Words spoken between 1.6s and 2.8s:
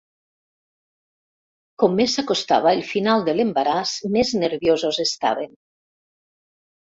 Com més s'acostava